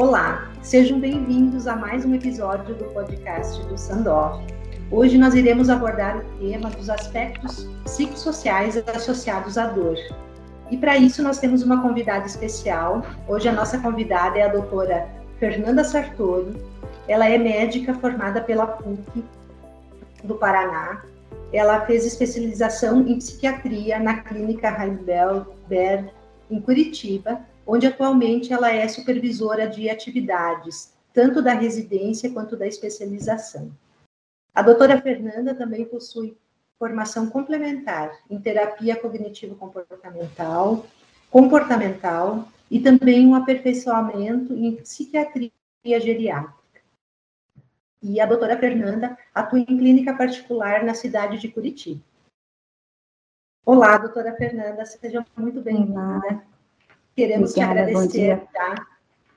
Olá, 0.00 0.48
sejam 0.62 1.00
bem-vindos 1.00 1.66
a 1.66 1.74
mais 1.74 2.04
um 2.04 2.14
episódio 2.14 2.72
do 2.72 2.84
podcast 2.94 3.60
do 3.66 3.76
Sandoff. 3.76 4.46
Hoje 4.92 5.18
nós 5.18 5.34
iremos 5.34 5.68
abordar 5.68 6.18
o 6.18 6.38
tema 6.38 6.70
dos 6.70 6.88
aspectos 6.88 7.68
psicossociais 7.82 8.76
associados 8.76 9.58
à 9.58 9.66
dor. 9.66 9.96
E 10.70 10.76
para 10.76 10.96
isso 10.96 11.20
nós 11.20 11.38
temos 11.40 11.64
uma 11.64 11.82
convidada 11.82 12.26
especial. 12.26 13.04
Hoje 13.26 13.48
a 13.48 13.52
nossa 13.52 13.76
convidada 13.78 14.38
é 14.38 14.42
a 14.42 14.52
doutora 14.52 15.08
Fernanda 15.40 15.82
Sartori. 15.82 16.54
Ela 17.08 17.28
é 17.28 17.36
médica 17.36 17.92
formada 17.94 18.40
pela 18.40 18.68
PUC 18.68 19.24
do 20.22 20.36
Paraná. 20.36 21.02
Ela 21.52 21.80
fez 21.86 22.06
especialização 22.06 23.00
em 23.00 23.18
psiquiatria 23.18 23.98
na 23.98 24.20
clínica 24.20 24.68
Heidelberg 24.80 26.08
em 26.48 26.60
Curitiba 26.60 27.40
onde 27.70 27.86
atualmente 27.86 28.50
ela 28.50 28.72
é 28.72 28.88
supervisora 28.88 29.68
de 29.68 29.90
atividades, 29.90 30.94
tanto 31.12 31.42
da 31.42 31.52
residência 31.52 32.32
quanto 32.32 32.56
da 32.56 32.66
especialização. 32.66 33.70
A 34.54 34.62
doutora 34.62 34.98
Fernanda 35.02 35.54
também 35.54 35.84
possui 35.84 36.34
formação 36.78 37.28
complementar 37.28 38.10
em 38.30 38.40
terapia 38.40 38.96
cognitivo-comportamental, 38.96 40.86
comportamental 41.30 42.48
e 42.70 42.80
também 42.80 43.26
um 43.26 43.34
aperfeiçoamento 43.34 44.54
em 44.54 44.76
psiquiatria 44.76 45.52
geriátrica. 45.84 46.56
E 48.02 48.18
a 48.18 48.24
doutora 48.24 48.58
Fernanda 48.58 49.18
atua 49.34 49.58
em 49.58 49.66
clínica 49.66 50.16
particular 50.16 50.84
na 50.84 50.94
cidade 50.94 51.38
de 51.38 51.48
Curitiba. 51.48 52.00
Olá, 53.66 53.98
doutora 53.98 54.34
Fernanda, 54.36 54.86
seja 54.86 55.26
muito 55.36 55.60
bem-vinda. 55.60 56.42
Queremos 57.18 57.50
Obrigada, 57.50 57.84
te 57.84 57.90
agradecer, 57.90 58.36
bom. 58.36 58.46
Tá? 58.52 58.86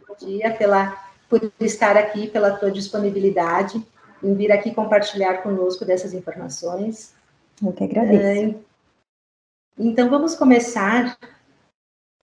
Bom 0.08 0.16
dia 0.23 0.55
pela, 0.55 1.03
por 1.28 1.52
estar 1.59 1.97
aqui, 1.97 2.28
pela 2.28 2.52
tua 2.52 2.69
disponibilidade 2.69 3.83
em 4.23 4.36
vir 4.36 4.52
aqui 4.52 4.72
compartilhar 4.72 5.42
conosco 5.42 5.83
dessas 5.83 6.14
informações. 6.14 7.16
Eu 7.59 7.73
que 7.73 7.83
agradeço. 7.83 8.59
Então, 9.80 10.11
vamos 10.11 10.36
começar. 10.36 11.17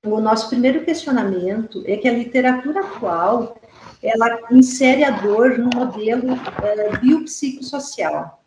O 0.06 0.20
nosso 0.20 0.48
primeiro 0.48 0.84
questionamento 0.84 1.82
é 1.86 1.97
que 1.97 2.06
a 2.06 2.12
literatura 2.12 2.78
atual 2.78 3.60
ela 4.00 4.38
insere 4.52 5.02
a 5.02 5.10
dor 5.10 5.58
no 5.58 5.70
modelo 5.75 6.34
uh, 6.34 7.00
biopsicossocial. 7.00 8.44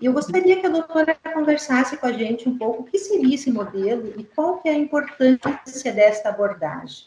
E 0.00 0.06
eu 0.06 0.12
gostaria 0.12 0.60
que 0.60 0.66
a 0.66 0.70
doutora 0.70 1.16
conversasse 1.34 1.96
com 1.96 2.06
a 2.06 2.12
gente 2.12 2.48
um 2.48 2.58
pouco 2.58 2.82
o 2.82 2.84
que 2.84 2.98
seria 2.98 3.34
esse 3.34 3.50
modelo 3.50 4.12
e 4.18 4.24
qual 4.24 4.58
que 4.58 4.68
é 4.68 4.72
a 4.72 4.78
importância 4.78 5.92
desta 5.92 6.28
abordagem. 6.28 7.06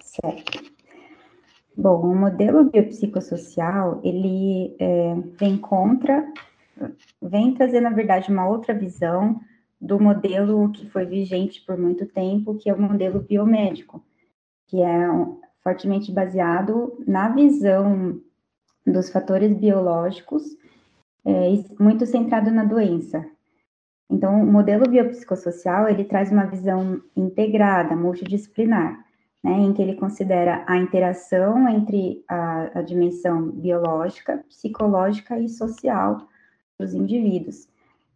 Certo. 0.00 0.72
Bom, 1.76 2.00
o 2.00 2.16
modelo 2.16 2.64
biopsicossocial, 2.64 4.00
ele 4.02 4.74
é, 4.80 5.14
vem 5.38 5.56
contra, 5.56 6.26
vem 7.22 7.54
trazer, 7.54 7.80
na 7.80 7.90
verdade, 7.90 8.32
uma 8.32 8.48
outra 8.48 8.74
visão 8.74 9.40
do 9.80 10.00
modelo 10.00 10.72
que 10.72 10.90
foi 10.90 11.06
vigente 11.06 11.60
por 11.64 11.78
muito 11.78 12.04
tempo, 12.04 12.56
que 12.56 12.68
é 12.68 12.74
o 12.74 12.82
modelo 12.82 13.20
biomédico, 13.20 14.04
que 14.66 14.82
é 14.82 15.06
fortemente 15.62 16.10
baseado 16.10 16.98
na 17.06 17.28
visão 17.28 18.20
dos 18.84 19.10
fatores 19.10 19.56
biológicos 19.56 20.57
é, 21.28 21.82
muito 21.82 22.06
centrado 22.06 22.50
na 22.50 22.64
doença. 22.64 23.22
Então, 24.10 24.42
o 24.42 24.46
modelo 24.50 24.88
biopsicossocial, 24.88 25.86
ele 25.86 26.04
traz 26.04 26.32
uma 26.32 26.46
visão 26.46 27.02
integrada, 27.14 27.94
multidisciplinar, 27.94 29.04
né, 29.44 29.52
em 29.52 29.74
que 29.74 29.82
ele 29.82 29.96
considera 29.96 30.64
a 30.66 30.78
interação 30.78 31.68
entre 31.68 32.24
a, 32.26 32.78
a 32.78 32.82
dimensão 32.82 33.50
biológica, 33.50 34.42
psicológica 34.48 35.38
e 35.38 35.50
social 35.50 36.26
dos 36.80 36.94
indivíduos, 36.94 37.68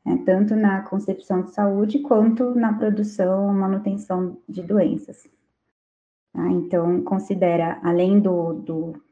né, 0.06 0.22
tanto 0.24 0.56
na 0.56 0.80
concepção 0.80 1.42
de 1.42 1.52
saúde 1.52 1.98
quanto 1.98 2.54
na 2.54 2.72
produção 2.72 3.52
e 3.52 3.54
manutenção 3.54 4.38
de 4.48 4.62
doenças. 4.62 5.28
Tá? 6.32 6.48
Então, 6.50 7.02
considera, 7.02 7.78
além 7.82 8.18
do, 8.18 8.54
do 8.54 9.02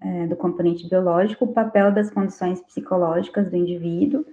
é, 0.00 0.26
do 0.26 0.36
componente 0.36 0.88
biológico, 0.88 1.44
o 1.44 1.52
papel 1.52 1.92
das 1.92 2.10
condições 2.10 2.60
psicológicas 2.60 3.50
do 3.50 3.56
indivíduo 3.56 4.24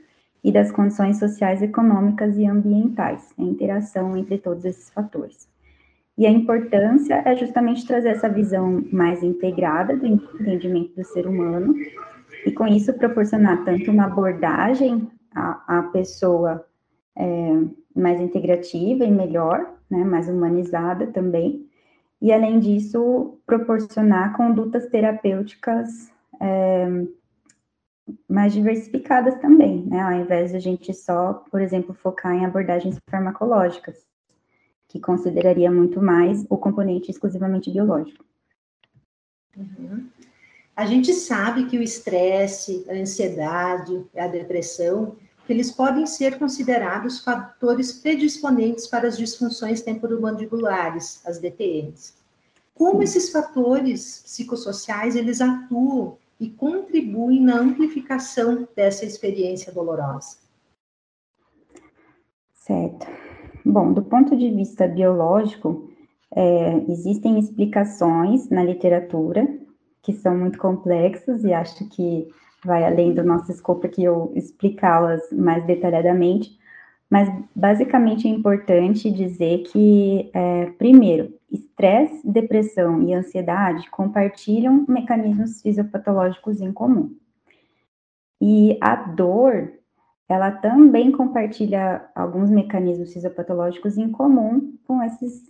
e 0.44 0.52
das 0.52 0.72
condições 0.72 1.20
sociais, 1.20 1.62
econômicas 1.62 2.38
e 2.38 2.46
ambientais, 2.46 3.34
a 3.38 3.42
interação 3.42 4.16
entre 4.16 4.38
todos 4.38 4.64
esses 4.66 4.90
fatores. 4.90 5.48
E 6.18 6.26
a 6.26 6.32
importância 6.32 7.22
é 7.26 7.36
justamente 7.36 7.86
trazer 7.86 8.10
essa 8.10 8.28
visão 8.28 8.84
mais 8.92 9.22
integrada 9.22 9.96
do 9.96 10.08
entendimento 10.08 10.96
do 10.96 11.04
ser 11.04 11.28
humano, 11.28 11.76
e 12.46 12.52
com 12.52 12.66
isso 12.66 12.94
proporcionar 12.94 13.64
tanto 13.66 13.92
uma 13.92 14.06
abordagem 14.06 15.10
à, 15.36 15.80
à 15.80 15.84
pessoa 15.84 16.66
é, 17.16 17.62
mais 17.96 18.20
integrativa 18.22 19.04
e 19.04 19.12
melhor, 19.12 19.74
né, 19.90 20.04
mais 20.04 20.30
humanizada 20.30 21.08
também, 21.08 21.68
e, 22.22 22.32
além 22.34 22.60
disso, 22.60 23.40
proporcionar 23.46 24.36
condutas 24.36 24.88
terapêuticas 24.88 26.12
é, 26.40 26.88
mais 28.28 28.54
diversificadas 28.54 29.36
também, 29.40 29.86
né? 29.86 30.02
Ao 30.02 30.14
invés 30.14 30.52
de 30.52 30.58
a 30.58 30.60
gente 30.60 30.94
só, 30.94 31.34
por 31.52 31.62
exemplo, 31.62 31.94
focar 31.94 32.34
em 32.34 32.46
abordagens 32.46 32.98
farmacológicas, 33.10 34.06
que 34.88 35.00
consideraria 35.00 35.72
muito 35.72 36.02
mais 36.02 36.46
o 36.50 36.58
componente 36.58 37.12
exclusivamente 37.12 37.72
biológico. 37.72 38.26
Uhum. 39.56 40.08
A 40.76 40.86
gente 40.86 41.12
sabe 41.14 41.66
que 41.66 41.78
o 41.78 41.82
estresse, 41.82 42.86
a 42.90 42.94
ansiedade, 42.94 44.06
a 44.16 44.28
depressão 44.28 45.16
que 45.48 45.54
eles 45.54 45.72
podem 45.72 46.06
ser 46.06 46.38
considerados 46.38 47.24
fatores 47.24 47.94
predisponentes 47.94 48.86
para 48.86 49.08
as 49.08 49.18
disfunções 49.18 49.82
temporomandibulares, 49.82 51.26
as 51.26 51.40
DTMs. 51.40 52.16
Como 52.76 53.02
esses 53.02 53.30
fatores 53.30 54.22
psicossociais 54.26 55.16
eles 55.16 55.40
atuam 55.40 56.18
e 56.38 56.50
contribuem 56.50 57.42
na 57.42 57.56
amplificação 57.62 58.68
dessa 58.76 59.06
experiência 59.06 59.72
dolorosa? 59.72 60.36
Certo. 62.54 63.08
Bom, 63.66 63.94
do 63.94 64.04
ponto 64.04 64.36
de 64.36 64.52
vista 64.52 64.86
biológico, 64.86 65.90
é, 66.36 66.76
existem 66.90 67.40
explicações 67.40 68.50
na 68.50 68.64
literatura 68.64 69.48
que 70.02 70.12
são 70.12 70.38
muito 70.38 70.60
complexas 70.60 71.46
e 71.46 71.54
acho 71.54 71.88
que 71.88 72.28
vai 72.64 72.84
além 72.84 73.14
do 73.14 73.24
nosso 73.24 73.52
escopo 73.52 73.86
aqui 73.88 74.04
eu 74.04 74.32
explicá-las 74.36 75.22
mais 75.32 75.66
detalhadamente, 75.66 76.58
mas 77.10 77.30
basicamente 77.56 78.28
é 78.28 78.32
importante 78.32 79.10
dizer 79.10 79.60
que, 79.64 80.30
é, 80.34 80.66
primeiro, 80.78 81.34
estresse, 81.50 82.30
depressão 82.30 83.02
e 83.04 83.14
ansiedade 83.14 83.90
compartilham 83.90 84.86
mecanismos 84.88 85.62
fisiopatológicos 85.62 86.60
em 86.60 86.74
comum. 86.74 87.16
E 88.42 88.78
a 88.82 88.96
dor, 88.96 89.72
ela 90.28 90.52
também 90.52 91.12
compartilha 91.12 92.10
alguns 92.14 92.50
mecanismos 92.50 93.14
fisiopatológicos 93.14 93.98
em 93.98 94.12
comum 94.12 94.78
com 94.86 95.02
esses 95.02 95.44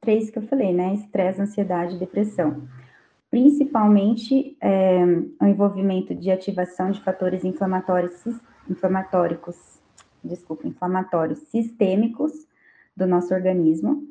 três 0.00 0.30
que 0.30 0.38
eu 0.38 0.42
falei, 0.42 0.72
né? 0.72 0.94
Estresse, 0.94 1.42
ansiedade 1.42 1.96
e 1.96 1.98
depressão 1.98 2.66
principalmente 3.32 4.58
é, 4.60 5.02
o 5.40 5.46
envolvimento 5.46 6.14
de 6.14 6.30
ativação 6.30 6.90
de 6.90 7.00
fatores 7.00 7.42
inflamatórios, 7.42 8.22
desculpa, 10.22 10.68
inflamatórios 10.68 11.38
sistêmicos 11.48 12.30
do 12.94 13.06
nosso 13.06 13.32
organismo. 13.32 14.06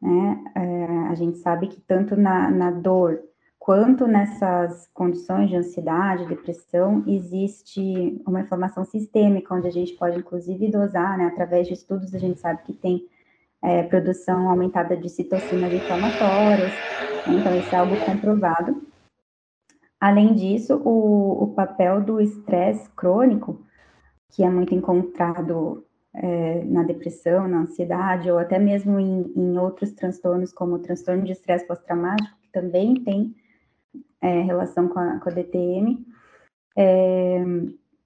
Né? 0.00 0.44
É, 0.54 0.86
a 1.10 1.14
gente 1.14 1.36
sabe 1.36 1.66
que 1.66 1.82
tanto 1.82 2.16
na, 2.16 2.50
na 2.50 2.70
dor 2.70 3.22
quanto 3.58 4.06
nessas 4.06 4.88
condições 4.94 5.50
de 5.50 5.56
ansiedade, 5.56 6.26
depressão, 6.26 7.04
existe 7.06 8.22
uma 8.26 8.40
inflamação 8.40 8.86
sistêmica, 8.86 9.54
onde 9.54 9.68
a 9.68 9.70
gente 9.70 9.92
pode, 9.92 10.18
inclusive, 10.18 10.70
dosar, 10.70 11.18
né? 11.18 11.26
Através 11.26 11.68
de 11.68 11.74
estudos, 11.74 12.14
a 12.14 12.18
gente 12.18 12.40
sabe 12.40 12.62
que 12.64 12.72
tem 12.72 13.06
é, 13.62 13.82
produção 13.84 14.48
aumentada 14.48 14.96
de 14.96 15.08
citocinas 15.08 15.72
inflamatórias, 15.72 16.72
então 17.26 17.56
isso 17.58 17.74
é 17.74 17.78
algo 17.78 17.96
comprovado. 17.98 18.82
Além 20.00 20.34
disso, 20.34 20.82
o, 20.84 21.44
o 21.44 21.54
papel 21.54 22.00
do 22.02 22.20
estresse 22.20 22.90
crônico, 22.90 23.64
que 24.30 24.42
é 24.42 24.50
muito 24.50 24.74
encontrado 24.74 25.86
é, 26.14 26.64
na 26.64 26.82
depressão, 26.82 27.46
na 27.46 27.60
ansiedade, 27.60 28.30
ou 28.30 28.38
até 28.38 28.58
mesmo 28.58 28.98
em, 28.98 29.32
em 29.36 29.58
outros 29.58 29.92
transtornos, 29.92 30.52
como 30.52 30.74
o 30.74 30.78
transtorno 30.80 31.22
de 31.22 31.32
estresse 31.32 31.66
pós-traumático, 31.66 32.36
que 32.42 32.50
também 32.50 32.94
tem 33.02 33.34
é, 34.20 34.40
relação 34.40 34.88
com 34.88 34.98
a, 34.98 35.20
com 35.20 35.28
a 35.28 35.32
DTM, 35.32 36.04
é, 36.76 37.44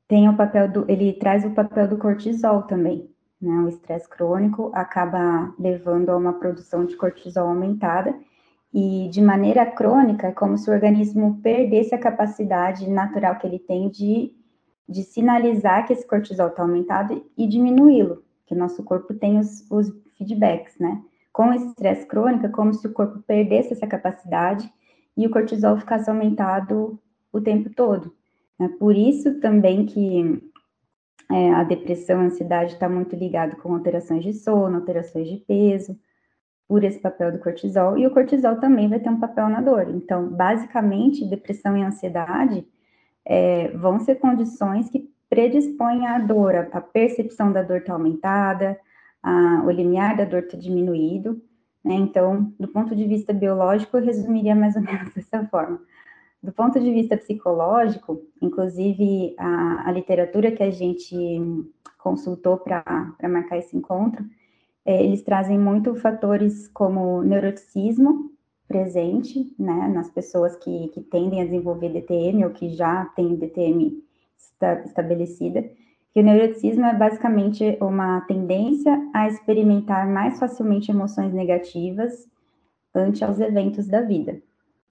tem 0.08 0.28
o 0.28 0.36
papel 0.36 0.70
do, 0.70 0.90
ele 0.90 1.12
traz 1.14 1.44
o 1.44 1.54
papel 1.54 1.88
do 1.88 1.98
cortisol 1.98 2.62
também, 2.62 3.10
né? 3.40 3.52
O 3.60 3.68
estresse 3.68 4.08
crônico 4.08 4.70
acaba 4.74 5.54
levando 5.58 6.10
a 6.10 6.16
uma 6.16 6.34
produção 6.34 6.84
de 6.84 6.96
cortisol 6.96 7.48
aumentada, 7.48 8.14
E 8.78 9.08
de 9.08 9.22
maneira 9.22 9.64
crônica, 9.64 10.26
é 10.26 10.32
como 10.32 10.58
se 10.58 10.68
o 10.68 10.72
organismo 10.72 11.40
perdesse 11.42 11.94
a 11.94 11.98
capacidade 11.98 12.86
natural 12.90 13.38
que 13.38 13.46
ele 13.46 13.58
tem 13.58 13.88
de, 13.88 14.34
de 14.86 15.02
sinalizar 15.02 15.86
que 15.86 15.94
esse 15.94 16.06
cortisol 16.06 16.48
está 16.48 16.62
aumentado 16.62 17.24
e 17.38 17.46
diminuí-lo, 17.46 18.22
que 18.44 18.54
o 18.54 18.58
nosso 18.58 18.82
corpo 18.82 19.14
tem 19.14 19.38
os, 19.38 19.64
os 19.70 19.90
feedbacks, 20.18 20.78
né? 20.78 21.02
Com 21.32 21.54
esse 21.54 21.66
estresse 21.68 22.06
crônico, 22.06 22.44
é 22.46 22.48
como 22.50 22.74
se 22.74 22.86
o 22.86 22.92
corpo 22.92 23.20
perdesse 23.26 23.72
essa 23.72 23.86
capacidade 23.86 24.70
e 25.16 25.26
o 25.26 25.30
cortisol 25.30 25.78
ficasse 25.78 26.10
aumentado 26.10 26.98
o 27.32 27.40
tempo 27.40 27.70
todo. 27.70 28.12
É 28.60 28.68
por 28.68 28.94
isso 28.94 29.40
também 29.40 29.86
que 29.86 30.45
é, 31.30 31.52
a 31.52 31.64
depressão, 31.64 32.20
a 32.20 32.24
ansiedade 32.24 32.74
está 32.74 32.88
muito 32.88 33.16
ligado 33.16 33.56
com 33.56 33.74
alterações 33.74 34.22
de 34.22 34.32
sono, 34.32 34.76
alterações 34.76 35.28
de 35.28 35.36
peso, 35.38 35.98
por 36.68 36.82
esse 36.82 36.98
papel 36.98 37.32
do 37.32 37.38
cortisol, 37.38 37.96
e 37.96 38.06
o 38.06 38.10
cortisol 38.10 38.56
também 38.56 38.88
vai 38.88 38.98
ter 38.98 39.08
um 39.08 39.20
papel 39.20 39.48
na 39.48 39.60
dor. 39.60 39.88
Então, 39.88 40.28
basicamente, 40.28 41.24
depressão 41.24 41.76
e 41.76 41.82
ansiedade 41.82 42.66
é, 43.24 43.68
vão 43.68 44.00
ser 44.00 44.16
condições 44.16 44.88
que 44.88 45.08
predispõem 45.28 46.06
à 46.06 46.18
dor, 46.18 46.54
a, 46.54 46.80
percepção 46.80 47.52
da 47.52 47.62
dor 47.62 47.78
está 47.78 47.92
aumentada, 47.92 48.78
a, 49.22 49.62
o 49.64 49.70
limiar 49.70 50.16
da 50.16 50.24
dor 50.24 50.40
está 50.40 50.56
diminuído, 50.56 51.40
né? 51.84 51.94
Então, 51.94 52.52
do 52.58 52.66
ponto 52.68 52.96
de 52.96 53.04
vista 53.06 53.32
biológico, 53.32 53.96
eu 53.96 54.04
resumiria 54.04 54.54
mais 54.54 54.74
ou 54.74 54.82
menos 54.82 55.10
dessa 55.14 55.44
forma. 55.46 55.80
Do 56.42 56.52
ponto 56.52 56.78
de 56.78 56.92
vista 56.92 57.16
psicológico, 57.16 58.22
inclusive 58.40 59.34
a, 59.38 59.88
a 59.88 59.92
literatura 59.92 60.52
que 60.52 60.62
a 60.62 60.70
gente 60.70 61.16
consultou 61.98 62.58
para 62.58 63.14
marcar 63.22 63.58
esse 63.58 63.76
encontro, 63.76 64.24
é, 64.84 65.02
eles 65.02 65.22
trazem 65.22 65.58
muito 65.58 65.94
fatores 65.96 66.68
como 66.68 67.22
neuroticismo 67.22 68.30
presente, 68.68 69.54
né, 69.58 69.88
nas 69.88 70.10
pessoas 70.10 70.56
que, 70.56 70.88
que 70.88 71.00
tendem 71.00 71.40
a 71.40 71.44
desenvolver 71.44 71.88
DTM 71.88 72.44
ou 72.44 72.50
que 72.50 72.68
já 72.70 73.04
têm 73.16 73.36
DTM 73.36 74.02
esta, 74.38 74.82
estabelecida, 74.84 75.62
que 76.12 76.20
o 76.20 76.22
neuroticismo 76.22 76.84
é 76.84 76.94
basicamente 76.94 77.76
uma 77.80 78.22
tendência 78.22 78.98
a 79.12 79.28
experimentar 79.28 80.08
mais 80.08 80.38
facilmente 80.38 80.90
emoções 80.90 81.32
negativas 81.32 82.28
ante 82.94 83.24
aos 83.24 83.38
eventos 83.38 83.86
da 83.86 84.00
vida. 84.00 84.40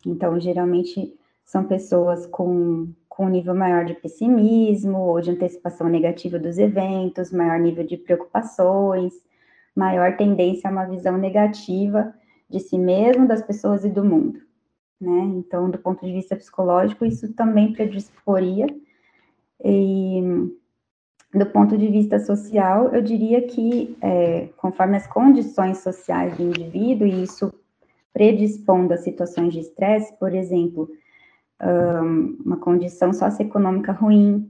Então, 0.05 0.39
geralmente, 0.39 1.17
são 1.45 1.63
pessoas 1.63 2.25
com, 2.25 2.91
com 3.07 3.27
um 3.27 3.29
nível 3.29 3.53
maior 3.53 3.85
de 3.85 3.93
pessimismo 3.93 4.97
ou 4.97 5.21
de 5.21 5.31
antecipação 5.31 5.87
negativa 5.87 6.39
dos 6.39 6.57
eventos, 6.57 7.31
maior 7.31 7.59
nível 7.59 7.85
de 7.85 7.97
preocupações, 7.97 9.13
maior 9.75 10.17
tendência 10.17 10.69
a 10.69 10.73
uma 10.73 10.85
visão 10.85 11.17
negativa 11.17 12.13
de 12.49 12.59
si 12.59 12.77
mesmo, 12.77 13.27
das 13.27 13.41
pessoas 13.41 13.85
e 13.85 13.89
do 13.89 14.03
mundo. 14.03 14.39
Né? 14.99 15.19
Então, 15.35 15.69
do 15.69 15.77
ponto 15.77 16.05
de 16.05 16.11
vista 16.11 16.35
psicológico, 16.35 17.05
isso 17.05 17.31
também 17.33 17.73
predisporia. 17.73 18.67
E 19.63 20.21
do 21.33 21.45
ponto 21.47 21.77
de 21.77 21.87
vista 21.87 22.17
social, 22.19 22.93
eu 22.93 23.01
diria 23.01 23.41
que, 23.45 23.95
é, 24.01 24.49
conforme 24.57 24.97
as 24.97 25.05
condições 25.05 25.79
sociais 25.79 26.37
do 26.37 26.43
indivíduo, 26.43 27.05
e 27.05 27.23
isso 27.23 27.53
predispondo 28.13 28.93
a 28.93 28.97
situações 28.97 29.53
de 29.53 29.59
estresse, 29.59 30.17
por 30.17 30.33
exemplo, 30.33 30.89
um, 31.61 32.37
uma 32.45 32.57
condição 32.57 33.13
socioeconômica 33.13 33.91
ruim. 33.91 34.49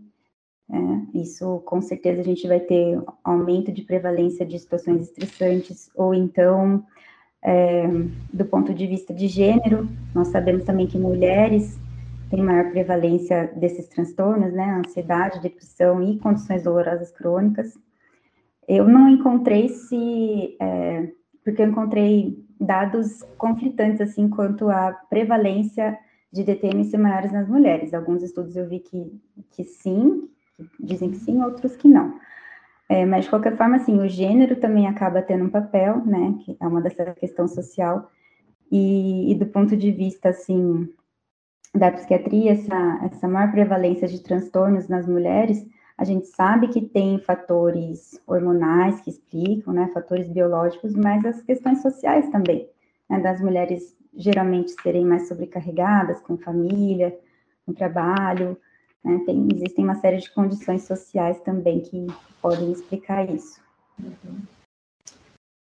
Né? 0.67 1.07
Isso, 1.13 1.59
com 1.65 1.81
certeza, 1.81 2.21
a 2.21 2.23
gente 2.23 2.47
vai 2.47 2.59
ter 2.59 3.01
aumento 3.23 3.71
de 3.71 3.83
prevalência 3.83 4.45
de 4.45 4.57
situações 4.57 5.01
estressantes, 5.01 5.89
ou 5.95 6.13
então, 6.13 6.83
é, 7.43 7.87
do 8.33 8.45
ponto 8.45 8.73
de 8.73 8.87
vista 8.87 9.13
de 9.13 9.27
gênero, 9.27 9.87
nós 10.13 10.29
sabemos 10.29 10.63
também 10.63 10.87
que 10.87 10.97
mulheres 10.97 11.79
têm 12.29 12.41
maior 12.41 12.71
prevalência 12.71 13.53
desses 13.55 13.87
transtornos, 13.87 14.51
né? 14.51 14.81
Ansiedade, 14.85 15.41
depressão 15.41 16.01
e 16.01 16.17
condições 16.17 16.63
dolorosas 16.63 17.11
crônicas. 17.11 17.77
Eu 18.67 18.87
não 18.87 19.07
encontrei 19.07 19.69
se, 19.69 20.57
é, 20.59 21.11
porque 21.43 21.61
eu 21.61 21.67
encontrei 21.67 22.43
dados 22.59 23.21
conflitantes, 23.37 24.01
assim, 24.01 24.27
quanto 24.27 24.69
à 24.69 24.91
prevalência 25.07 25.97
de 26.35 26.43
DTM 26.43 26.83
ser 26.83 26.97
maiores 26.97 27.31
nas 27.31 27.47
mulheres. 27.47 27.93
Alguns 27.93 28.21
estudos 28.21 28.57
eu 28.57 28.67
vi 28.67 28.79
que, 28.79 29.09
que 29.51 29.63
sim, 29.63 30.29
dizem 30.77 31.09
que 31.09 31.17
sim, 31.17 31.41
outros 31.41 31.77
que 31.77 31.87
não. 31.87 32.19
É, 32.89 33.05
mas, 33.05 33.23
de 33.23 33.29
qualquer 33.29 33.55
forma, 33.55 33.77
assim, 33.77 33.99
o 33.99 34.07
gênero 34.07 34.57
também 34.57 34.85
acaba 34.85 35.21
tendo 35.21 35.45
um 35.45 35.49
papel, 35.49 36.05
né, 36.05 36.35
que 36.43 36.57
é 36.59 36.67
uma 36.67 36.81
dessa 36.81 37.05
questão 37.13 37.47
social, 37.47 38.11
e, 38.69 39.31
e 39.31 39.35
do 39.35 39.45
ponto 39.45 39.77
de 39.77 39.91
vista, 39.91 40.29
assim, 40.29 40.89
da 41.73 41.89
psiquiatria, 41.89 42.51
essa, 42.51 42.99
essa 43.05 43.27
maior 43.29 43.51
prevalência 43.51 44.05
de 44.05 44.21
transtornos 44.21 44.89
nas 44.89 45.07
mulheres, 45.07 45.65
a 45.97 46.03
gente 46.03 46.27
sabe 46.27 46.67
que 46.67 46.81
tem 46.81 47.17
fatores 47.17 48.19
hormonais 48.27 48.99
que 48.99 49.09
explicam, 49.09 49.73
né, 49.73 49.89
fatores 49.93 50.27
biológicos, 50.27 50.93
mas 50.95 51.25
as 51.25 51.41
questões 51.41 51.81
sociais 51.81 52.27
também, 52.29 52.69
né, 53.09 53.21
das 53.21 53.39
mulheres 53.39 53.95
geralmente 54.15 54.71
serem 54.81 55.05
mais 55.05 55.27
sobrecarregadas 55.27 56.21
com 56.21 56.37
família, 56.37 57.17
com 57.65 57.73
trabalho, 57.73 58.57
né? 59.05 59.21
Tem, 59.23 59.47
existem 59.53 59.85
uma 59.85 59.95
série 59.95 60.17
de 60.17 60.31
condições 60.31 60.83
sociais 60.83 61.39
também 61.41 61.79
que 61.81 62.07
podem 62.41 62.71
explicar 62.71 63.29
isso. 63.29 63.61
Uhum. 63.99 64.41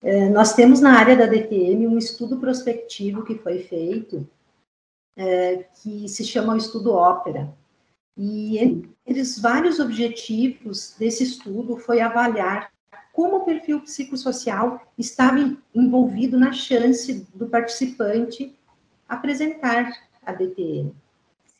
É, 0.02 0.28
nós 0.30 0.54
temos 0.54 0.80
na 0.80 0.98
área 0.98 1.16
da 1.16 1.26
DTM 1.26 1.86
um 1.86 1.96
estudo 1.96 2.38
prospectivo 2.38 3.22
que 3.22 3.36
foi 3.36 3.60
feito, 3.60 4.28
é, 5.16 5.64
que 5.80 6.08
se 6.08 6.24
chama 6.24 6.54
o 6.54 6.56
estudo 6.56 6.92
Ópera. 6.92 7.54
E 8.16 8.82
os 9.06 9.38
vários 9.38 9.78
objetivos 9.78 10.96
desse 10.98 11.22
estudo 11.22 11.76
foi 11.76 12.00
avaliar 12.00 12.72
como 13.12 13.38
o 13.38 13.44
perfil 13.44 13.80
psicossocial 13.80 14.80
estava 14.96 15.56
envolvido 15.74 16.38
na 16.38 16.52
chance 16.52 17.26
do 17.34 17.46
participante 17.46 18.56
apresentar 19.08 19.90
a 20.24 20.32
DTM. 20.32 20.94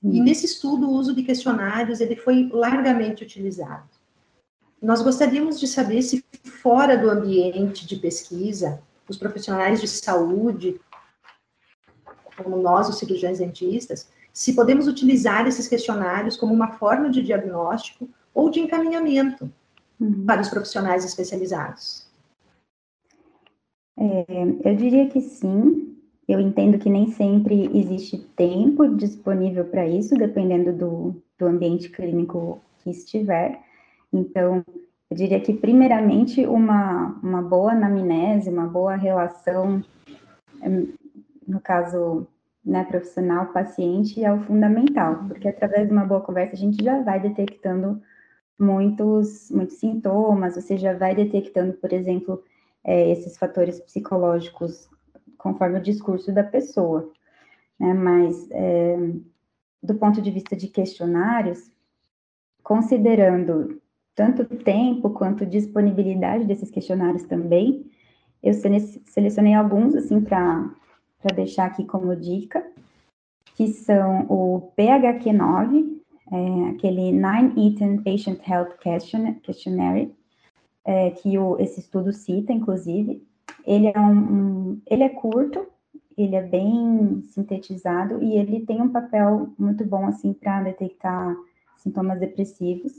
Sim. 0.01 0.11
E 0.11 0.21
nesse 0.21 0.47
estudo, 0.47 0.89
o 0.89 0.93
uso 0.93 1.15
de 1.15 1.23
questionários 1.23 2.01
ele 2.01 2.17
foi 2.17 2.49
largamente 2.53 3.23
utilizado. 3.23 3.89
Nós 4.81 5.03
gostaríamos 5.03 5.61
de 5.61 5.67
saber 5.67 6.01
se 6.03 6.25
fora 6.45 6.97
do 6.97 7.11
ambiente 7.11 7.87
de 7.87 7.97
pesquisa, 7.97 8.83
os 9.09 9.19
profissionais 9.19 9.81
de 9.81 9.89
saúde, 9.89 10.81
como 12.37 12.57
nós, 12.57 12.89
os 12.89 12.99
cirurgiões 12.99 13.39
dentistas, 13.39 14.09
se 14.33 14.55
podemos 14.55 14.87
utilizar 14.87 15.47
esses 15.47 15.69
questionários 15.69 16.37
como 16.37 16.55
uma 16.55 16.73
forma 16.73 17.11
de 17.11 17.21
diagnóstico 17.21 18.09
ou 18.33 18.49
de 18.49 18.61
encaminhamento 18.61 19.53
uhum. 20.01 20.25
para 20.25 20.41
os 20.41 20.49
profissionais 20.49 21.05
especializados? 21.05 22.09
É, 23.99 24.25
eu 24.65 24.75
diria 24.75 25.09
que 25.09 25.21
sim. 25.21 25.97
Eu 26.27 26.41
entendo 26.41 26.79
que 26.79 26.89
nem 26.89 27.11
sempre 27.11 27.69
existe 27.77 28.17
tempo 28.37 28.89
disponível 28.97 29.65
para 29.65 29.87
isso, 29.87 30.15
dependendo 30.15 30.73
do, 30.73 31.23
do 31.37 31.47
ambiente 31.47 31.89
clínico 31.89 32.61
que 32.79 32.91
estiver. 32.91 33.61
Então, 34.13 34.65
eu 35.11 35.17
diria 35.17 35.41
que, 35.41 35.53
primeiramente, 35.53 36.47
uma, 36.47 37.19
uma 37.23 37.43
boa 37.43 37.73
anamnese, 37.73 38.49
uma 38.49 38.67
boa 38.67 38.95
relação, 38.95 39.83
no 41.47 41.61
caso 41.61 42.29
né, 42.65 42.85
profissional, 42.85 43.47
paciente, 43.47 44.25
é 44.25 44.33
o 44.33 44.41
fundamental, 44.43 45.25
porque 45.27 45.49
através 45.49 45.89
de 45.89 45.93
uma 45.93 46.05
boa 46.05 46.21
conversa 46.21 46.55
a 46.55 46.59
gente 46.59 46.83
já 46.83 47.03
vai 47.03 47.19
detectando 47.19 48.01
muitos, 48.61 49.51
muitos 49.51 49.77
sintomas, 49.77 50.55
você 50.55 50.77
já 50.77 50.93
vai 50.93 51.15
detectando, 51.15 51.73
por 51.73 51.93
exemplo, 51.93 52.45
é, 52.85 53.11
esses 53.11 53.39
fatores 53.39 53.81
psicológicos 53.81 54.89
conforme 55.39 55.79
o 55.79 55.83
discurso 55.83 56.31
da 56.33 56.45
pessoa. 56.45 57.11
Né? 57.79 57.95
Mas, 57.95 58.49
é, 58.51 58.97
do 59.83 59.95
ponto 59.95 60.21
de 60.21 60.31
vista 60.31 60.55
de 60.55 60.69
questionários, 60.69 61.73
considerando 62.63 63.81
tanto 64.15 64.45
tempo 64.45 65.11
quanto 65.11 65.47
disponibilidade 65.47 66.45
desses 66.45 66.71
questionários 66.71 67.25
também, 67.25 67.91
eu 68.43 68.53
selecionei 68.53 69.55
alguns, 69.55 69.95
assim, 69.95 70.21
para 70.21 70.71
deixar 71.35 71.67
aqui 71.67 71.85
como 71.85 72.15
dica, 72.15 72.67
que 73.55 73.69
são 73.69 74.27
o 74.29 74.73
PHQ-9, 74.77 76.00
é, 76.31 76.71
aquele 76.71 77.13
Nine 77.13 77.53
Eaton 77.57 78.03
Patient 78.03 78.41
Health 78.49 78.77
Questionnaire, 79.43 80.15
é, 80.85 81.11
que 81.11 81.37
o, 81.39 81.59
esse 81.59 81.81
estudo 81.81 82.13
cita, 82.13 82.53
inclusive. 82.53 83.27
Ele 83.67 83.89
é, 83.89 83.99
um, 83.99 84.13
um, 84.13 84.83
ele 84.87 85.03
é 85.03 85.09
curto, 85.09 85.67
ele 86.17 86.37
é 86.37 86.43
bem 86.43 87.23
sintetizado 87.29 88.23
e 88.23 88.37
ele 88.37 88.65
tem 88.65 88.81
um 88.81 88.91
papel 88.91 89.53
muito 89.59 89.85
bom, 89.85 90.07
assim, 90.07 90.33
para 90.33 90.63
detectar 90.63 91.37
sintomas 91.77 92.21
depressivos. 92.21 92.99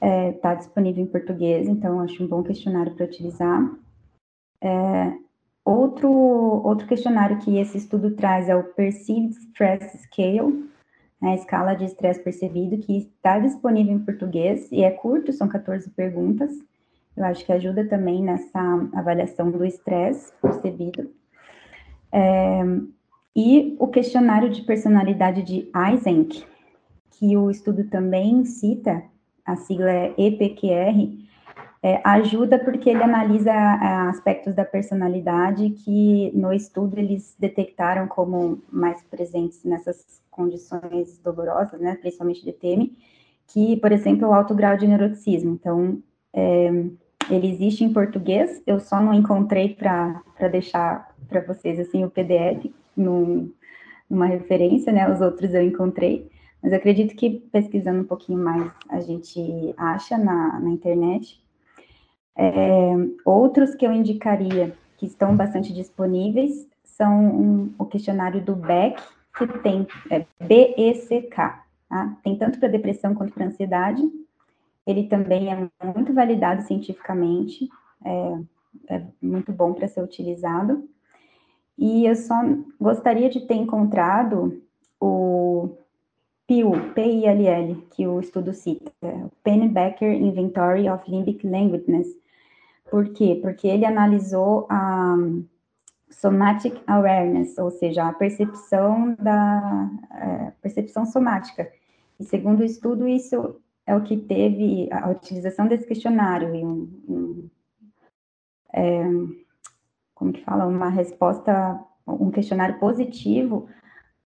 Está 0.00 0.06
é, 0.06 0.32
tá 0.32 0.54
disponível 0.54 1.02
em 1.02 1.08
português, 1.08 1.68
então 1.68 2.00
acho 2.00 2.22
um 2.22 2.28
bom 2.28 2.42
questionário 2.42 2.94
para 2.94 3.06
utilizar. 3.06 3.74
É, 4.60 5.12
outro, 5.64 6.10
outro 6.10 6.86
questionário 6.86 7.38
que 7.38 7.58
esse 7.58 7.78
estudo 7.78 8.12
traz 8.12 8.48
é 8.48 8.56
o 8.56 8.62
Perceived 8.62 9.34
Stress 9.34 9.98
Scale, 9.98 10.68
a 11.20 11.34
escala 11.34 11.74
de 11.74 11.84
estresse 11.84 12.22
percebido, 12.22 12.78
que 12.78 12.96
está 12.98 13.38
disponível 13.38 13.94
em 13.94 13.98
português 13.98 14.70
e 14.70 14.84
é 14.84 14.90
curto, 14.90 15.32
são 15.32 15.48
14 15.48 15.90
perguntas. 15.90 16.50
Eu 17.16 17.24
acho 17.24 17.44
que 17.44 17.52
ajuda 17.52 17.84
também 17.84 18.22
nessa 18.22 18.60
avaliação 18.94 19.50
do 19.50 19.64
estresse 19.64 20.32
percebido. 20.40 21.10
É, 22.12 22.60
e 23.34 23.76
o 23.78 23.88
questionário 23.88 24.48
de 24.48 24.62
personalidade 24.62 25.42
de 25.42 25.68
Eysenck, 25.74 26.44
que 27.10 27.36
o 27.36 27.50
estudo 27.50 27.84
também 27.84 28.44
cita, 28.44 29.02
a 29.44 29.56
sigla 29.56 29.90
é 29.90 30.14
EPQR, 30.16 31.27
é, 31.82 32.00
ajuda 32.04 32.58
porque 32.58 32.90
ele 32.90 33.02
analisa 33.02 33.52
é, 33.52 34.08
aspectos 34.08 34.54
da 34.54 34.64
personalidade 34.64 35.70
que 35.70 36.32
no 36.34 36.52
estudo 36.52 36.98
eles 36.98 37.36
detectaram 37.38 38.08
como 38.08 38.62
mais 38.70 39.02
presentes 39.02 39.64
nessas 39.64 40.20
condições 40.30 41.18
dolorosas, 41.18 41.80
né, 41.80 41.96
principalmente 41.96 42.52
TM, 42.52 42.96
que, 43.46 43.76
por 43.76 43.92
exemplo, 43.92 44.28
o 44.28 44.32
alto 44.32 44.54
grau 44.54 44.76
de 44.76 44.86
neuroticismo. 44.86 45.52
Então, 45.52 46.02
é, 46.32 46.68
ele 47.30 47.50
existe 47.50 47.84
em 47.84 47.92
português, 47.92 48.62
eu 48.66 48.78
só 48.80 49.00
não 49.00 49.12
encontrei 49.12 49.74
para 49.74 50.22
deixar 50.50 51.14
para 51.28 51.40
vocês 51.40 51.78
assim 51.78 52.04
o 52.04 52.10
PDF 52.10 52.72
num, 52.96 53.52
numa 54.08 54.26
referência, 54.26 54.92
né? 54.92 55.12
Os 55.12 55.20
outros 55.20 55.52
eu 55.52 55.62
encontrei, 55.62 56.30
mas 56.62 56.72
acredito 56.72 57.14
que 57.14 57.30
pesquisando 57.52 58.00
um 58.00 58.04
pouquinho 58.04 58.38
mais 58.38 58.70
a 58.88 59.00
gente 59.00 59.74
acha 59.76 60.16
na, 60.16 60.58
na 60.58 60.70
internet. 60.70 61.40
É, 62.40 62.94
outros 63.24 63.74
que 63.74 63.84
eu 63.84 63.92
indicaria 63.92 64.72
que 64.96 65.06
estão 65.06 65.36
bastante 65.36 65.74
disponíveis 65.74 66.68
são 66.84 67.26
um, 67.26 67.74
o 67.76 67.84
questionário 67.84 68.40
do 68.40 68.54
Beck, 68.54 69.02
que 69.36 69.46
tem 69.58 69.86
é, 70.08 70.24
BECK, 70.40 71.34
tá? 71.88 72.16
tem 72.22 72.38
tanto 72.38 72.60
para 72.60 72.68
depressão 72.68 73.14
quanto 73.14 73.34
para 73.34 73.46
ansiedade. 73.46 74.02
Ele 74.86 75.04
também 75.08 75.52
é 75.52 75.68
muito 75.84 76.14
validado 76.14 76.62
cientificamente, 76.62 77.68
é, 78.04 78.96
é 78.96 79.02
muito 79.20 79.52
bom 79.52 79.74
para 79.74 79.88
ser 79.88 80.02
utilizado. 80.02 80.88
E 81.76 82.06
eu 82.06 82.14
só 82.14 82.34
gostaria 82.80 83.28
de 83.28 83.40
ter 83.40 83.54
encontrado 83.54 84.62
o 85.00 85.70
PIL, 86.46 86.72
P-I-L-L, 86.94 87.86
que 87.90 88.06
o 88.06 88.18
estudo 88.18 88.52
cita, 88.52 88.90
o 89.02 89.30
Pennebaker 89.44 90.10
Inventory 90.10 90.88
of 90.88 91.08
Limbic 91.08 91.46
Languageness. 91.46 92.08
Por 92.90 93.10
quê? 93.10 93.38
Porque 93.40 93.66
ele 93.66 93.84
analisou 93.84 94.66
a 94.70 95.16
somatic 96.10 96.80
awareness, 96.86 97.56
ou 97.58 97.70
seja, 97.70 98.08
a 98.08 98.12
percepção 98.12 99.14
da 99.20 99.90
é, 100.10 100.52
percepção 100.62 101.04
somática. 101.06 101.70
E 102.18 102.24
segundo 102.24 102.60
o 102.60 102.64
estudo, 102.64 103.06
isso 103.06 103.60
é 103.86 103.94
o 103.94 104.02
que 104.02 104.16
teve 104.16 104.88
a 104.92 105.10
utilização 105.10 105.66
desse 105.66 105.86
questionário 105.86 106.54
e 106.54 106.64
um, 106.64 106.90
um 107.08 107.50
é, 108.72 109.02
como 110.14 110.32
que 110.32 110.44
fala, 110.44 110.66
uma 110.66 110.88
resposta, 110.88 111.80
um 112.06 112.30
questionário 112.30 112.78
positivo 112.78 113.68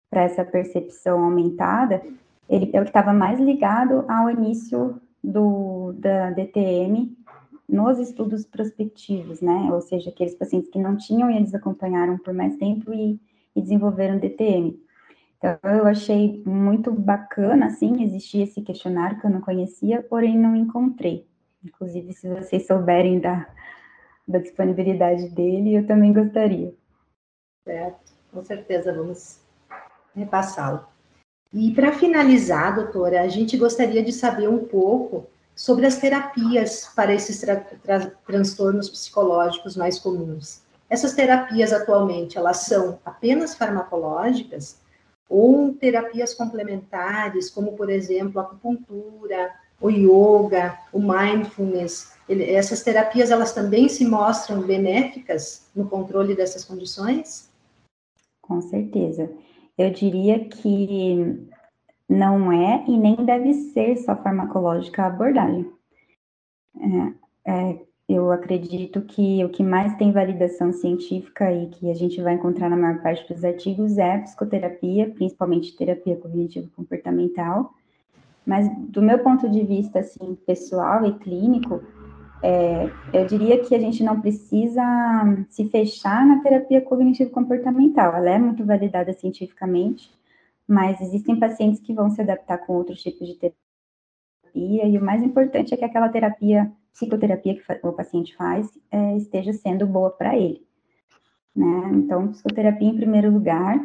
para 0.10 0.24
essa 0.24 0.44
percepção 0.44 1.24
aumentada, 1.24 2.04
ele 2.50 2.70
é 2.74 2.80
o 2.80 2.84
que 2.84 2.90
estava 2.90 3.14
mais 3.14 3.40
ligado 3.40 4.06
ao 4.08 4.30
início 4.30 5.02
do, 5.24 5.94
da 5.94 6.32
DTM 6.32 7.18
nos 7.68 8.00
estudos 8.00 8.46
prospectivos, 8.46 9.42
né? 9.42 9.70
Ou 9.72 9.82
seja, 9.82 10.10
aqueles 10.10 10.36
pacientes 10.36 10.70
que 10.70 10.80
não 10.80 10.96
tinham 10.96 11.30
e 11.30 11.36
eles 11.36 11.54
acompanharam 11.54 12.18
por 12.18 12.34
mais 12.34 12.56
tempo 12.56 12.94
e, 12.94 13.20
e 13.56 13.62
desenvolveram 13.62 14.18
DTM. 14.18 14.80
Então, 15.38 15.60
eu 15.64 15.86
achei 15.86 16.42
muito 16.46 16.92
bacana, 16.92 17.68
assim, 17.68 18.04
existia 18.04 18.44
esse 18.44 18.62
questionário 18.62 19.20
que 19.20 19.28
eu 19.28 19.30
não 19.30 19.42
conhecia, 19.42 20.02
porém 20.02 20.38
não 20.38 20.56
encontrei. 20.56 21.28
Inclusive, 21.64 22.14
se 22.14 22.28
vocês 22.28 22.66
souberem 22.66 23.20
da, 23.20 23.48
da 24.28 24.40
disponibilidade 24.40 25.30
dele, 25.30 25.76
eu 25.76 25.86
também 25.86 26.12
gostaria. 26.12 26.74
Certo, 27.64 28.14
com 28.32 28.44
certeza 28.44 28.94
vamos 28.94 29.42
repassá-lo. 30.16 30.86
E 31.54 31.72
para 31.72 31.92
finalizar, 31.92 32.76
doutora, 32.76 33.22
a 33.22 33.28
gente 33.28 33.58
gostaria 33.58 34.04
de 34.04 34.12
saber 34.12 34.50
um 34.50 34.66
pouco 34.66 35.28
sobre 35.58 35.88
as 35.88 35.98
terapias 35.98 36.88
para 36.96 37.14
esses 37.16 37.42
tra 37.42 37.56
tra 37.56 38.12
transtornos 38.28 38.90
psicológicos 38.90 39.76
mais 39.76 39.98
comuns. 39.98 40.62
Essas 40.88 41.14
terapias 41.14 41.74
atualmente, 41.74 42.38
elas 42.38 42.58
são 42.58 43.00
apenas 43.04 43.56
farmacológicas 43.56 44.80
ou 45.28 45.74
terapias 45.74 46.34
complementares, 46.36 47.50
como 47.50 47.76
por 47.76 47.90
exemplo 47.90 48.40
a 48.40 48.44
acupuntura, 48.44 49.52
o 49.82 49.90
yoga, 49.90 50.78
o 50.94 51.00
mindfulness. 51.00 52.14
Ele, 52.30 52.50
essas 52.52 52.84
terapias 52.84 53.32
elas 53.32 53.52
também 53.52 53.90
se 53.90 54.06
mostram 54.06 54.62
benéficas 54.62 55.68
no 55.76 55.90
controle 55.90 56.36
dessas 56.36 56.64
condições? 56.64 57.50
Com 58.42 58.62
certeza. 58.62 59.30
Eu 59.76 59.90
diria 59.90 60.46
que 60.46 61.48
não 62.10 62.52
é 62.52 62.84
e 62.88 62.98
nem 62.98 63.16
deve 63.16 63.54
ser 63.54 63.98
só 63.98 64.16
farmacológica 64.16 65.04
a 65.04 65.08
abordagem. 65.08 65.70
É, 67.46 67.52
é, 67.52 67.80
eu 68.08 68.32
acredito 68.32 69.02
que 69.02 69.44
o 69.44 69.50
que 69.50 69.62
mais 69.62 69.94
tem 69.96 70.14
validação 70.14 70.72
científica 70.72 71.52
e 71.52 71.68
que 71.68 71.92
a 71.92 71.94
gente 71.94 72.22
vai 72.22 72.36
encontrar 72.36 72.70
na 72.70 72.78
maior 72.78 73.02
parte 73.02 73.32
dos 73.34 73.44
artigos 73.44 73.98
é 73.98 74.20
psicoterapia, 74.20 75.10
principalmente 75.10 75.76
terapia 75.76 76.16
cognitivo-comportamental. 76.16 77.74
Mas 78.46 78.70
do 78.78 79.02
meu 79.02 79.20
ponto 79.20 79.50
de 79.50 79.62
vista, 79.64 80.00
assim, 80.00 80.38
pessoal 80.46 81.06
e 81.06 81.20
clínico, 81.20 81.84
é, 82.42 82.90
eu 83.12 83.26
diria 83.26 83.60
que 83.60 83.76
a 83.76 83.80
gente 83.80 84.02
não 84.04 84.22
precisa 84.22 84.82
se 85.50 85.68
fechar 85.70 86.26
na 86.26 86.42
terapia 86.42 86.80
cognitivo-comportamental. 86.80 88.16
Ela 88.16 88.30
é 88.30 88.40
muito 88.40 88.64
validada 88.64 89.12
cientificamente, 89.12 90.10
mas 90.68 91.00
existem 91.00 91.40
pacientes 91.40 91.80
que 91.80 91.94
vão 91.94 92.10
se 92.10 92.22
adaptar 92.22 92.58
com 92.60 92.74
outros 92.74 93.02
tipos 93.02 93.28
de 93.28 93.36
terapia, 93.36 94.86
e 94.86 94.98
o 94.98 95.04
mais 95.04 95.24
importante 95.24 95.74
é 95.74 95.78
que 95.78 95.86
aquela 95.86 96.10
terapia, 96.10 96.72
psicoterapia 96.92 97.56
que 97.56 97.88
o 97.88 97.94
paciente 97.94 98.36
faz, 98.36 98.68
é, 98.92 99.16
esteja 99.18 99.54
sendo 99.54 99.86
boa 99.86 100.10
para 100.10 100.36
ele. 100.38 100.66
Né? 101.56 101.92
Então, 101.94 102.28
psicoterapia 102.30 102.88
em 102.88 102.96
primeiro 102.96 103.32
lugar, 103.32 103.80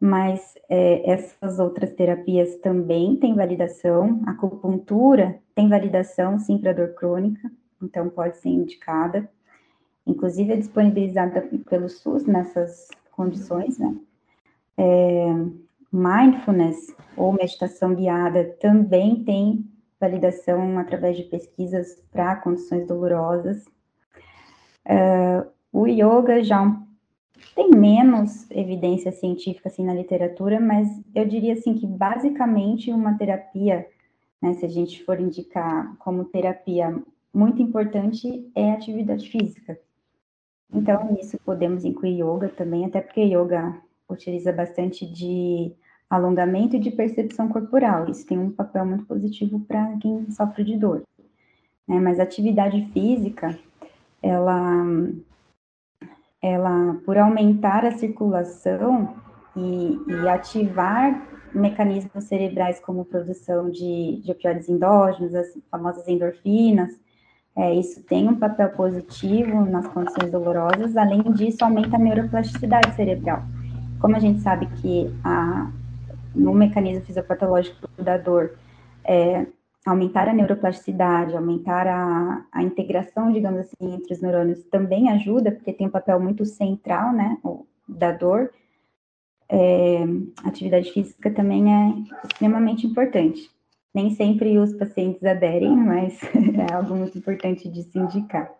mas 0.00 0.54
é, 0.68 1.10
essas 1.10 1.58
outras 1.58 1.92
terapias 1.92 2.56
também 2.56 3.16
têm 3.16 3.34
validação, 3.34 4.22
a 4.26 4.32
acupuntura 4.32 5.40
tem 5.54 5.68
validação, 5.68 6.38
sim, 6.38 6.58
para 6.58 6.72
dor 6.72 6.94
crônica, 6.94 7.50
então 7.82 8.08
pode 8.08 8.38
ser 8.38 8.48
indicada, 8.48 9.28
inclusive 10.06 10.52
é 10.52 10.56
disponibilizada 10.56 11.42
pelo 11.68 11.88
SUS 11.88 12.24
nessas 12.24 12.88
condições, 13.10 13.78
né? 13.78 13.96
É, 14.76 15.34
Mindfulness 15.92 16.94
ou 17.16 17.32
meditação 17.32 17.94
guiada 17.94 18.56
também 18.60 19.24
tem 19.24 19.64
validação 20.00 20.78
através 20.78 21.16
de 21.16 21.24
pesquisas 21.24 22.02
para 22.12 22.36
condições 22.36 22.86
dolorosas. 22.86 23.64
Uh, 24.86 25.48
o 25.72 25.86
yoga 25.86 26.42
já 26.42 26.76
tem 27.54 27.70
menos 27.70 28.50
evidência 28.50 29.12
científica 29.12 29.68
assim 29.68 29.84
na 29.84 29.94
literatura, 29.94 30.60
mas 30.60 30.88
eu 31.14 31.26
diria 31.26 31.54
assim 31.54 31.74
que 31.74 31.86
basicamente 31.86 32.92
uma 32.92 33.16
terapia, 33.16 33.86
né, 34.40 34.54
se 34.54 34.64
a 34.64 34.68
gente 34.68 35.04
for 35.04 35.20
indicar 35.20 35.96
como 35.98 36.24
terapia 36.24 36.96
muito 37.32 37.60
importante 37.62 38.50
é 38.54 38.72
atividade 38.72 39.28
física. 39.28 39.78
Então 40.72 41.12
nisso 41.12 41.38
podemos 41.44 41.84
incluir 41.84 42.22
yoga 42.22 42.48
também, 42.48 42.84
até 42.84 43.00
porque 43.00 43.22
yoga 43.22 43.80
utiliza 44.08 44.52
bastante 44.52 45.06
de 45.06 45.72
alongamento 46.08 46.76
e 46.76 46.80
de 46.80 46.90
percepção 46.90 47.48
corporal. 47.48 48.08
Isso 48.08 48.26
tem 48.26 48.38
um 48.38 48.50
papel 48.50 48.86
muito 48.86 49.04
positivo 49.04 49.60
para 49.60 49.96
quem 49.98 50.30
sofre 50.30 50.64
de 50.64 50.76
dor. 50.76 51.02
Né? 51.86 52.00
Mas 52.00 52.18
a 52.18 52.22
atividade 52.22 52.88
física, 52.92 53.58
ela, 54.22 54.84
ela, 56.42 56.94
por 57.04 57.18
aumentar 57.18 57.84
a 57.84 57.92
circulação 57.92 59.16
e, 59.56 59.98
e 60.08 60.28
ativar 60.28 61.26
mecanismos 61.54 62.24
cerebrais 62.24 62.78
como 62.80 63.04
produção 63.04 63.70
de, 63.70 64.20
de 64.22 64.32
opioides 64.32 64.68
endógenos, 64.68 65.34
as 65.34 65.58
famosas 65.70 66.06
endorfinas, 66.06 66.98
é, 67.56 67.74
isso 67.74 68.04
tem 68.04 68.28
um 68.28 68.36
papel 68.36 68.70
positivo 68.70 69.64
nas 69.64 69.88
condições 69.88 70.30
dolorosas, 70.30 70.96
além 70.96 71.22
disso, 71.32 71.64
aumenta 71.64 71.96
a 71.96 71.98
neuroplasticidade 71.98 72.94
cerebral. 72.94 73.42
Como 74.00 74.16
a 74.16 74.20
gente 74.20 74.40
sabe 74.40 74.66
que 74.80 75.12
a, 75.24 75.70
no 76.34 76.54
mecanismo 76.54 77.04
fisiopatológico 77.04 77.88
da 78.00 78.16
dor, 78.16 78.56
é, 79.04 79.46
aumentar 79.84 80.28
a 80.28 80.32
neuroplasticidade, 80.32 81.36
aumentar 81.36 81.86
a, 81.86 82.44
a 82.52 82.62
integração, 82.62 83.32
digamos 83.32 83.60
assim, 83.60 83.94
entre 83.94 84.14
os 84.14 84.20
neurônios 84.20 84.62
também 84.64 85.08
ajuda, 85.10 85.50
porque 85.50 85.72
tem 85.72 85.86
um 85.86 85.90
papel 85.90 86.20
muito 86.20 86.44
central, 86.44 87.12
né, 87.12 87.38
da 87.88 88.12
dor. 88.12 88.50
É, 89.50 90.04
atividade 90.44 90.92
física 90.92 91.30
também 91.30 91.72
é 91.72 91.94
extremamente 92.24 92.86
importante. 92.86 93.50
Nem 93.94 94.10
sempre 94.10 94.58
os 94.58 94.74
pacientes 94.74 95.24
aderem, 95.24 95.74
mas 95.74 96.20
é 96.68 96.72
algo 96.72 96.94
muito 96.94 97.16
importante 97.16 97.68
de 97.68 97.82
se 97.82 97.98
indicar. 97.98 98.52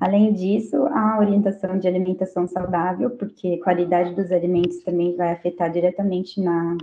Além 0.00 0.32
disso, 0.32 0.76
a 0.86 1.18
orientação 1.18 1.78
de 1.78 1.86
alimentação 1.86 2.46
saudável, 2.46 3.10
porque 3.10 3.58
a 3.60 3.64
qualidade 3.64 4.14
dos 4.14 4.32
alimentos 4.32 4.82
também 4.82 5.14
vai 5.14 5.32
afetar 5.32 5.70
diretamente 5.70 6.40
na, 6.40 6.76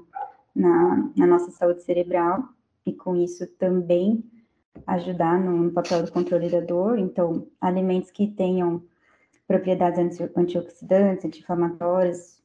na, 0.56 1.12
na 1.18 1.28
nossa 1.28 1.52
saúde 1.52 1.84
cerebral, 1.84 2.44
e 2.86 2.94
com 2.94 3.16
isso 3.16 3.46
também 3.58 4.24
ajudar 4.88 5.40
no, 5.40 5.64
no, 5.64 5.72
papel 5.72 6.04
do 6.04 6.12
controle 6.12 6.50
da 6.50 6.62
dor. 6.62 6.98
Então, 6.98 7.48
alimentos 7.60 8.10
que 8.10 8.28
tenham 8.28 8.82
propriedades 9.48 10.00
anti, 10.00 10.32
antioxidantes, 10.36 11.26
anti-inflamatórias, 11.26 12.40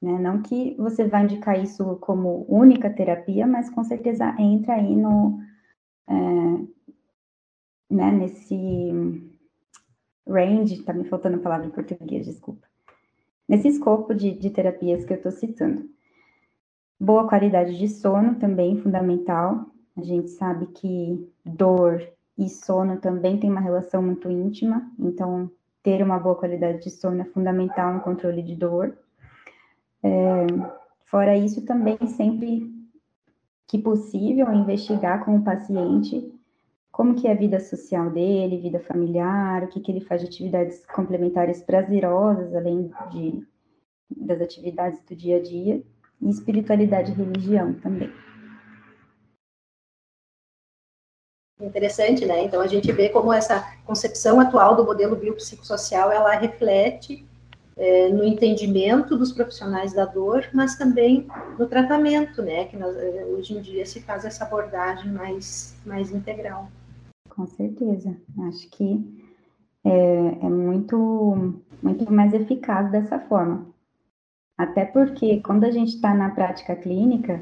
né? 0.00 0.18
Não 0.18 0.42
que 0.42 0.74
você 0.78 1.04
vai 1.06 1.24
indicar 1.24 1.62
isso 1.62 1.96
como 1.96 2.46
única 2.48 2.90
terapia, 2.90 3.46
mas 3.46 3.68
com 3.70 3.82
certeza 3.82 4.34
entra 4.38 4.74
aí 4.74 4.94
no, 4.94 5.40
é, 6.08 6.14
né, 7.90 8.12
nesse 8.12 9.27
range, 10.28 10.82
tá 10.82 10.92
me 10.92 11.04
faltando 11.04 11.36
a 11.36 11.40
palavra 11.40 11.66
em 11.66 11.70
português, 11.70 12.26
desculpa. 12.26 12.66
Nesse 13.48 13.68
escopo 13.68 14.14
de, 14.14 14.32
de 14.32 14.50
terapias 14.50 15.04
que 15.04 15.12
eu 15.12 15.16
estou 15.16 15.32
citando. 15.32 15.88
Boa 17.00 17.26
qualidade 17.28 17.78
de 17.78 17.88
sono 17.88 18.34
também 18.34 18.76
fundamental. 18.76 19.66
A 19.96 20.02
gente 20.02 20.30
sabe 20.30 20.66
que 20.66 21.32
dor 21.44 22.06
e 22.36 22.48
sono 22.48 22.98
também 22.98 23.38
tem 23.38 23.50
uma 23.50 23.60
relação 23.60 24.02
muito 24.02 24.30
íntima, 24.30 24.90
então 24.98 25.50
ter 25.82 26.02
uma 26.02 26.18
boa 26.18 26.36
qualidade 26.36 26.82
de 26.82 26.90
sono 26.90 27.22
é 27.22 27.24
fundamental 27.24 27.94
no 27.94 28.00
controle 28.00 28.42
de 28.42 28.54
dor. 28.54 28.96
É, 30.02 30.46
fora 31.04 31.36
isso, 31.36 31.64
também 31.64 31.98
sempre 32.06 32.70
que 33.66 33.78
possível, 33.78 34.52
investigar 34.52 35.24
com 35.24 35.36
o 35.36 35.42
paciente 35.42 36.37
como 36.90 37.14
que 37.14 37.28
é 37.28 37.32
a 37.32 37.36
vida 37.36 37.60
social 37.60 38.10
dele, 38.10 38.58
vida 38.58 38.80
familiar, 38.80 39.62
o 39.62 39.68
que, 39.68 39.80
que 39.80 39.92
ele 39.92 40.00
faz 40.00 40.20
de 40.20 40.26
atividades 40.26 40.84
complementares 40.86 41.62
prazerosas, 41.62 42.54
além 42.54 42.90
de, 43.10 43.46
das 44.10 44.40
atividades 44.40 45.00
do 45.04 45.14
dia 45.14 45.36
a 45.36 45.42
dia, 45.42 45.82
e 46.20 46.28
espiritualidade 46.28 47.12
e 47.12 47.14
religião 47.14 47.74
também. 47.74 48.12
Interessante, 51.60 52.24
né? 52.24 52.44
Então 52.44 52.60
a 52.60 52.66
gente 52.66 52.90
vê 52.92 53.08
como 53.08 53.32
essa 53.32 53.76
concepção 53.84 54.40
atual 54.40 54.76
do 54.76 54.84
modelo 54.84 55.16
biopsicossocial 55.16 56.10
ela 56.10 56.32
reflete 56.34 57.26
é, 57.76 58.08
no 58.08 58.24
entendimento 58.24 59.16
dos 59.16 59.32
profissionais 59.32 59.92
da 59.92 60.04
dor, 60.04 60.48
mas 60.52 60.76
também 60.76 61.28
no 61.58 61.66
tratamento, 61.66 62.42
né? 62.42 62.64
Que 62.66 62.76
nós, 62.76 62.96
é, 62.96 63.24
hoje 63.24 63.54
em 63.54 63.60
dia 63.60 63.84
se 63.84 64.00
faz 64.00 64.24
essa 64.24 64.44
abordagem 64.44 65.12
mais, 65.12 65.76
mais 65.84 66.12
integral 66.12 66.68
com 67.38 67.46
certeza. 67.46 68.16
Acho 68.48 68.68
que 68.70 69.22
é, 69.84 69.90
é 70.44 70.48
muito, 70.50 71.54
muito 71.80 72.12
mais 72.12 72.34
eficaz 72.34 72.90
dessa 72.90 73.20
forma. 73.20 73.68
Até 74.58 74.84
porque 74.84 75.40
quando 75.40 75.62
a 75.62 75.70
gente 75.70 75.94
está 75.94 76.12
na 76.12 76.30
prática 76.30 76.74
clínica, 76.74 77.40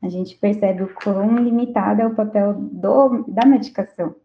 a 0.00 0.08
gente 0.08 0.34
percebe 0.38 0.82
o 0.82 0.94
quão 0.94 1.36
limitado 1.36 2.00
é 2.00 2.06
o 2.06 2.14
papel 2.14 2.54
do, 2.54 3.24
da 3.28 3.44
medicação. 3.44 4.16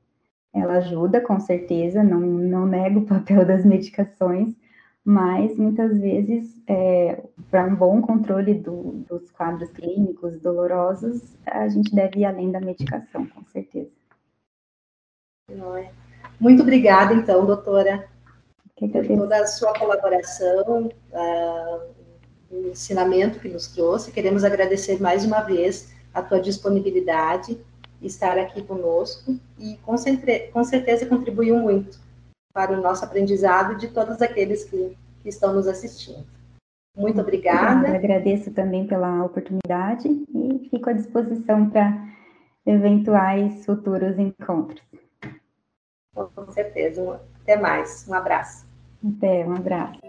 Ela 0.54 0.78
ajuda, 0.78 1.20
com 1.20 1.38
certeza, 1.38 2.02
não, 2.02 2.22
não 2.22 2.66
nego 2.66 3.02
o 3.02 3.06
papel 3.06 3.46
das 3.46 3.66
medicações, 3.66 4.56
mas 5.04 5.58
muitas 5.58 6.00
vezes, 6.00 6.64
é, 6.66 7.22
para 7.52 7.66
um 7.66 7.76
bom 7.76 8.02
controle 8.02 8.54
do, 8.54 9.04
dos 9.10 9.30
quadros 9.32 9.70
clínicos 9.72 10.40
dolorosos, 10.40 11.38
a 11.46 11.68
gente 11.68 11.94
deve 11.94 12.22
ir 12.22 12.26
além 12.26 12.52
da 12.52 12.62
medicação, 12.62 13.28
com 13.28 13.44
certeza. 13.46 13.99
É? 15.78 15.92
Muito 16.40 16.62
obrigada, 16.62 17.14
então, 17.14 17.46
doutora, 17.46 18.08
por 18.78 18.90
toda 19.08 19.38
a 19.38 19.48
sua 19.48 19.74
colaboração, 19.78 20.90
uh, 21.12 21.82
o 22.50 22.70
ensinamento 22.70 23.40
que 23.40 23.50
nos 23.50 23.68
trouxe. 23.68 24.12
Queremos 24.12 24.44
agradecer 24.44 25.02
mais 25.02 25.26
uma 25.26 25.42
vez 25.42 25.94
a 26.14 26.22
tua 26.22 26.40
disponibilidade, 26.40 27.60
estar 28.02 28.38
aqui 28.38 28.62
conosco 28.64 29.38
e 29.58 29.78
com, 29.78 29.96
com 30.54 30.64
certeza 30.64 31.06
contribuiu 31.06 31.58
muito 31.58 32.00
para 32.54 32.72
o 32.72 32.82
nosso 32.82 33.04
aprendizado 33.04 33.78
de 33.78 33.90
todos 33.90 34.22
aqueles 34.22 34.64
que, 34.64 34.98
que 35.22 35.30
estão 35.30 35.54
nos 35.54 35.68
assistindo. 35.68 36.26
Muito 36.98 37.22
obrigada. 37.22 37.88
Eu 37.88 37.96
agradeço 37.96 38.52
também 38.52 38.88
pela 38.88 39.24
oportunidade 39.24 40.08
e 40.08 40.70
fico 40.70 40.90
à 40.90 40.94
disposição 40.94 41.70
para 41.70 42.10
eventuais 42.66 43.66
futuros 43.66 44.18
encontros. 44.18 44.82
Com 46.14 46.52
certeza. 46.52 47.22
Até 47.42 47.56
mais. 47.56 48.08
Um 48.08 48.14
abraço. 48.14 48.66
Até, 49.06 49.46
um 49.46 49.56
abraço. 49.56 50.00